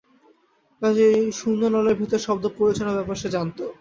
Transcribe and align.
কাজেই 0.81 1.19
শূন্য 1.39 1.61
নলের 1.67 1.95
ভেতর 2.01 2.19
শব্দ 2.27 2.43
পরিচালনার 2.57 2.97
ব্যাপার 2.99 3.17
সে 3.17 3.27
জানত। 3.35 3.57